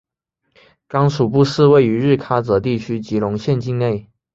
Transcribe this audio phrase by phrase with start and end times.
[0.87, 4.09] 刚楚布寺位于日喀则地区吉隆县境内。